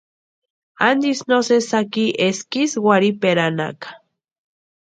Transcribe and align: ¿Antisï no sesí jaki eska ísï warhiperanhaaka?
¿Antisï 0.89 1.23
no 1.29 1.37
sesí 1.47 1.67
jaki 1.71 2.05
eska 2.27 2.57
ísï 2.63 2.81
warhiperanhaaka? 2.87 3.89